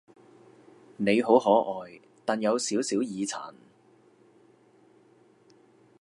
[0.97, 3.53] 你好可愛，但有少少耳殘